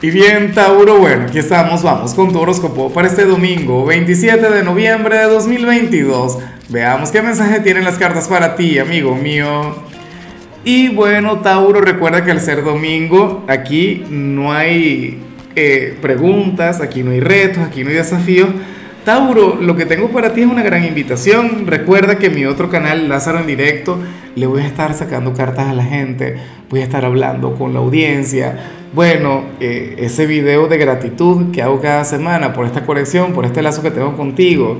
Y 0.00 0.12
bien, 0.12 0.54
Tauro, 0.54 0.98
bueno, 0.98 1.24
aquí 1.24 1.40
estamos, 1.40 1.82
vamos 1.82 2.14
con 2.14 2.32
tu 2.32 2.38
horóscopo 2.38 2.92
para 2.92 3.08
este 3.08 3.24
domingo, 3.24 3.84
27 3.84 4.48
de 4.48 4.62
noviembre 4.62 5.18
de 5.18 5.24
2022. 5.24 6.38
Veamos 6.68 7.10
qué 7.10 7.20
mensaje 7.20 7.58
tienen 7.58 7.82
las 7.82 7.98
cartas 7.98 8.28
para 8.28 8.54
ti, 8.54 8.78
amigo 8.78 9.16
mío. 9.16 9.74
Y 10.62 10.90
bueno, 10.90 11.40
Tauro, 11.40 11.80
recuerda 11.80 12.24
que 12.24 12.30
al 12.30 12.40
ser 12.40 12.62
domingo, 12.62 13.44
aquí 13.48 14.04
no 14.08 14.52
hay 14.52 15.20
eh, 15.56 15.98
preguntas, 16.00 16.80
aquí 16.80 17.02
no 17.02 17.10
hay 17.10 17.18
retos, 17.18 17.64
aquí 17.64 17.82
no 17.82 17.90
hay 17.90 17.96
desafíos. 17.96 18.50
Tauro, 19.04 19.56
lo 19.60 19.74
que 19.74 19.84
tengo 19.84 20.10
para 20.10 20.32
ti 20.32 20.42
es 20.42 20.46
una 20.46 20.62
gran 20.62 20.84
invitación. 20.84 21.66
Recuerda 21.66 22.18
que 22.18 22.26
en 22.26 22.36
mi 22.36 22.44
otro 22.44 22.70
canal, 22.70 23.08
Lázaro 23.08 23.40
en 23.40 23.48
directo, 23.48 23.98
le 24.36 24.46
voy 24.46 24.62
a 24.62 24.66
estar 24.66 24.94
sacando 24.94 25.32
cartas 25.32 25.66
a 25.66 25.72
la 25.72 25.82
gente, 25.82 26.36
voy 26.70 26.80
a 26.80 26.84
estar 26.84 27.04
hablando 27.04 27.54
con 27.54 27.72
la 27.72 27.80
audiencia 27.80 28.74
bueno, 28.94 29.42
eh, 29.60 29.96
ese 29.98 30.26
video 30.26 30.66
de 30.66 30.78
gratitud 30.78 31.50
que 31.52 31.62
hago 31.62 31.80
cada 31.80 32.04
semana 32.04 32.54
por 32.54 32.64
esta 32.64 32.86
conexión, 32.86 33.32
por 33.34 33.44
este 33.44 33.60
lazo 33.60 33.82
que 33.82 33.90
tengo 33.90 34.16
contigo. 34.16 34.78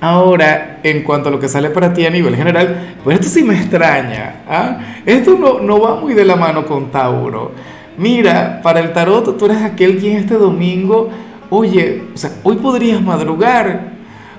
Ahora, 0.00 0.78
en 0.84 1.02
cuanto 1.02 1.28
a 1.28 1.32
lo 1.32 1.40
que 1.40 1.48
sale 1.48 1.70
para 1.70 1.92
ti 1.92 2.06
a 2.06 2.10
nivel 2.10 2.36
general, 2.36 2.94
pues 3.02 3.18
esto 3.18 3.28
sí 3.28 3.42
me 3.42 3.54
extraña. 3.54 4.42
¿ah? 4.48 4.78
Esto 5.04 5.36
no, 5.36 5.58
no 5.60 5.80
va 5.80 5.96
muy 5.96 6.14
de 6.14 6.24
la 6.24 6.36
mano 6.36 6.64
con 6.64 6.92
Tauro. 6.92 7.52
Mira, 7.98 8.60
para 8.62 8.80
el 8.80 8.92
tarot 8.92 9.36
tú 9.36 9.46
eres 9.46 9.62
aquel 9.62 9.98
quien 9.98 10.18
este 10.18 10.34
domingo, 10.34 11.10
oye, 11.50 12.02
o 12.14 12.16
sea, 12.16 12.30
hoy 12.44 12.56
podrías 12.56 13.02
madrugar. 13.02 13.94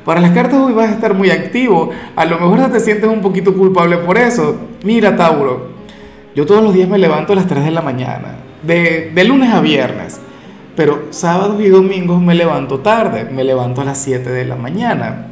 Para 0.05 0.21
las 0.21 0.31
cartas 0.31 0.59
hoy 0.59 0.71
vas 0.71 0.89
a 0.89 0.93
estar 0.93 1.13
muy 1.13 1.31
activo. 1.31 1.89
A 2.15 2.25
lo 2.25 2.39
mejor 2.39 2.71
te 2.71 2.79
sientes 2.79 3.09
un 3.09 3.21
poquito 3.21 3.53
culpable 3.53 3.97
por 3.97 4.17
eso. 4.17 4.55
Mira, 4.83 5.17
Tauro, 5.17 5.74
yo 6.35 6.45
todos 6.45 6.63
los 6.63 6.73
días 6.73 6.89
me 6.89 6.97
levanto 6.97 7.33
a 7.33 7.35
las 7.37 7.47
3 7.47 7.63
de 7.63 7.71
la 7.71 7.81
mañana 7.81 8.45
de, 8.65 9.23
lunes 9.23 9.51
a 9.51 9.61
viernes. 9.61 10.19
Pero 10.75 11.07
sábados 11.11 11.61
y 11.61 11.69
domingos 11.69 12.21
me 12.21 12.35
levanto 12.35 12.79
tarde, 12.79 13.25
me 13.31 13.43
levanto 13.43 13.81
a 13.81 13.85
las 13.85 13.97
7 13.99 14.29
de 14.29 14.45
la 14.45 14.55
mañana. 14.55 15.27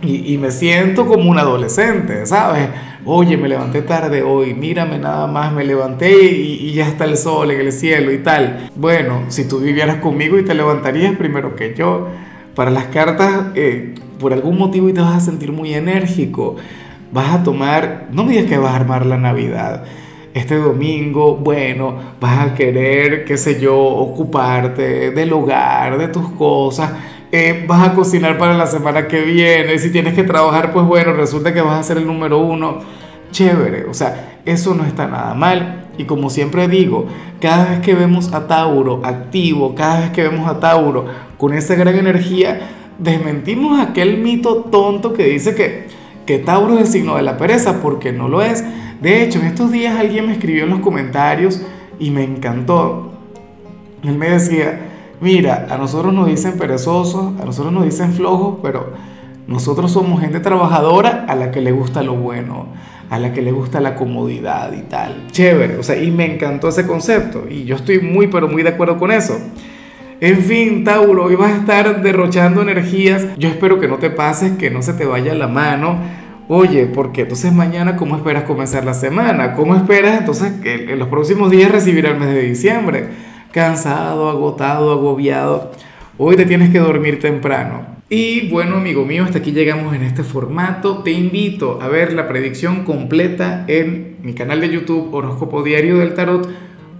Y, 0.00 0.38
me 0.38 0.52
siento 0.52 1.06
como 1.06 1.28
un 1.28 1.38
adolescente, 1.38 2.24
¿sabes? 2.24 2.68
Oye, 3.04 3.36
me 3.36 3.48
levanté 3.48 3.82
tarde 3.82 4.22
hoy, 4.22 4.54
mírame 4.54 4.96
nada 4.96 5.26
más, 5.26 5.52
me 5.52 5.64
levanté 5.64 6.22
y, 6.22 6.72
ya 6.72 6.86
está 6.86 7.04
el 7.04 7.16
sol 7.16 7.50
en 7.50 7.60
el 7.60 7.72
cielo 7.72 8.12
y 8.12 8.18
tal. 8.18 8.70
Bueno, 8.76 9.22
si 9.26 9.48
tú 9.48 9.58
vivieras 9.58 9.96
conmigo 9.96 10.38
y 10.38 10.44
te 10.44 10.54
levantarías 10.54 11.16
primero 11.16 11.56
que 11.56 11.74
yo, 11.74 12.06
para 12.54 12.70
las 12.70 12.86
cartas, 12.86 13.46
eh, 13.56 13.94
por 14.20 14.32
algún 14.32 14.56
motivo 14.56 14.88
y 14.88 14.92
te 14.92 15.00
vas 15.00 15.16
a 15.16 15.20
sentir 15.20 15.50
muy 15.50 15.74
enérgico, 15.74 16.54
vas 17.12 17.34
a 17.34 17.42
tomar, 17.42 18.06
no 18.12 18.22
me 18.24 18.32
digas 18.32 18.46
que 18.46 18.58
vas 18.58 18.72
a 18.72 18.76
armar 18.76 19.04
la 19.04 19.18
Navidad 19.18 19.84
este 20.38 20.56
domingo, 20.56 21.36
bueno, 21.36 21.94
vas 22.20 22.38
a 22.50 22.54
querer, 22.54 23.24
qué 23.24 23.36
sé 23.36 23.60
yo, 23.60 23.76
ocuparte 23.76 25.10
del 25.10 25.32
hogar, 25.32 25.98
de 25.98 26.08
tus 26.08 26.30
cosas, 26.30 26.92
eh, 27.30 27.64
vas 27.66 27.88
a 27.88 27.94
cocinar 27.94 28.38
para 28.38 28.56
la 28.56 28.66
semana 28.66 29.06
que 29.06 29.20
viene, 29.20 29.78
si 29.78 29.90
tienes 29.90 30.14
que 30.14 30.24
trabajar, 30.24 30.72
pues 30.72 30.86
bueno, 30.86 31.12
resulta 31.12 31.52
que 31.52 31.60
vas 31.60 31.78
a 31.78 31.82
ser 31.82 31.98
el 31.98 32.06
número 32.06 32.38
uno, 32.38 32.78
chévere, 33.30 33.84
o 33.84 33.94
sea, 33.94 34.38
eso 34.44 34.74
no 34.74 34.84
está 34.84 35.06
nada 35.06 35.34
mal. 35.34 35.84
Y 35.98 36.04
como 36.04 36.30
siempre 36.30 36.68
digo, 36.68 37.06
cada 37.40 37.70
vez 37.70 37.80
que 37.80 37.92
vemos 37.94 38.32
a 38.32 38.46
Tauro 38.46 39.00
activo, 39.04 39.74
cada 39.74 40.00
vez 40.00 40.10
que 40.10 40.22
vemos 40.22 40.48
a 40.48 40.60
Tauro 40.60 41.06
con 41.36 41.52
esa 41.52 41.74
gran 41.74 41.96
energía, 41.96 42.60
desmentimos 42.98 43.80
aquel 43.80 44.18
mito 44.18 44.68
tonto 44.70 45.12
que 45.12 45.24
dice 45.24 45.54
que, 45.54 45.88
que 46.28 46.38
Tauro 46.38 46.74
es 46.74 46.80
el 46.80 46.86
signo 46.88 47.16
de 47.16 47.22
la 47.22 47.38
pereza, 47.38 47.80
porque 47.80 48.12
no 48.12 48.28
lo 48.28 48.42
es. 48.42 48.62
De 49.00 49.22
hecho, 49.22 49.38
en 49.38 49.46
estos 49.46 49.72
días 49.72 49.98
alguien 49.98 50.26
me 50.26 50.34
escribió 50.34 50.64
en 50.64 50.68
los 50.68 50.80
comentarios 50.80 51.62
y 51.98 52.10
me 52.10 52.22
encantó. 52.22 53.12
Él 54.02 54.18
me 54.18 54.28
decía, 54.28 54.78
mira, 55.22 55.68
a 55.70 55.78
nosotros 55.78 56.12
nos 56.12 56.26
dicen 56.26 56.58
perezosos, 56.58 57.40
a 57.40 57.46
nosotros 57.46 57.72
nos 57.72 57.86
dicen 57.86 58.12
flojos, 58.12 58.58
pero 58.62 58.92
nosotros 59.46 59.90
somos 59.90 60.20
gente 60.20 60.40
trabajadora 60.40 61.24
a 61.26 61.34
la 61.34 61.50
que 61.50 61.62
le 61.62 61.72
gusta 61.72 62.02
lo 62.02 62.12
bueno, 62.12 62.66
a 63.08 63.18
la 63.18 63.32
que 63.32 63.40
le 63.40 63.52
gusta 63.52 63.80
la 63.80 63.94
comodidad 63.94 64.70
y 64.74 64.82
tal. 64.82 65.28
Chévere, 65.32 65.78
o 65.78 65.82
sea, 65.82 65.96
y 65.96 66.10
me 66.10 66.34
encantó 66.34 66.68
ese 66.68 66.86
concepto 66.86 67.46
y 67.48 67.64
yo 67.64 67.74
estoy 67.74 68.00
muy, 68.00 68.26
pero 68.26 68.48
muy 68.48 68.62
de 68.62 68.68
acuerdo 68.68 68.98
con 68.98 69.12
eso. 69.12 69.38
En 70.20 70.42
fin, 70.42 70.84
Tauro, 70.84 71.24
hoy 71.24 71.36
vas 71.36 71.52
a 71.52 71.56
estar 71.58 72.02
derrochando 72.02 72.62
energías. 72.62 73.26
Yo 73.38 73.48
espero 73.48 73.78
que 73.78 73.88
no 73.88 73.98
te 73.98 74.10
pases, 74.10 74.52
que 74.52 74.70
no 74.70 74.82
se 74.82 74.94
te 74.94 75.04
vaya 75.04 75.34
la 75.34 75.48
mano 75.48 75.98
Oye, 76.50 76.86
porque 76.86 77.22
entonces 77.22 77.52
mañana, 77.52 77.96
¿cómo 77.96 78.16
esperas 78.16 78.44
comenzar 78.44 78.82
la 78.82 78.94
semana? 78.94 79.52
¿Cómo 79.52 79.76
esperas 79.76 80.18
entonces 80.18 80.52
que 80.62 80.92
en 80.92 80.98
los 80.98 81.08
próximos 81.08 81.50
días 81.50 81.70
recibir 81.70 82.06
el 82.06 82.18
mes 82.18 82.30
de 82.30 82.40
diciembre? 82.40 83.08
Cansado, 83.52 84.30
agotado, 84.30 84.92
agobiado. 84.92 85.72
Hoy 86.16 86.36
te 86.36 86.46
tienes 86.46 86.70
que 86.70 86.78
dormir 86.78 87.20
temprano. 87.20 87.98
Y 88.08 88.48
bueno, 88.48 88.76
amigo 88.76 89.04
mío, 89.04 89.24
hasta 89.24 89.40
aquí 89.40 89.52
llegamos 89.52 89.94
en 89.94 90.02
este 90.02 90.22
formato. 90.22 91.02
Te 91.02 91.10
invito 91.10 91.80
a 91.82 91.88
ver 91.88 92.14
la 92.14 92.26
predicción 92.26 92.84
completa 92.84 93.66
en 93.68 94.16
mi 94.22 94.32
canal 94.32 94.62
de 94.62 94.70
YouTube 94.70 95.12
Horóscopo 95.12 95.62
Diario 95.62 95.98
del 95.98 96.14
Tarot 96.14 96.48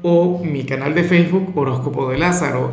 o 0.03 0.45
mi 0.45 0.65
canal 0.65 0.95
de 0.95 1.05
Facebook 1.05 1.57
Horóscopo 1.57 2.11
de 2.11 2.19
Lázaro. 2.19 2.73